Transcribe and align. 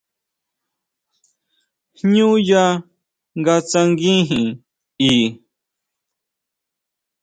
Jñú 1.97 2.27
yá 2.47 2.63
nga 3.39 3.55
tsanguijin 3.67 4.47
i. 5.11 5.13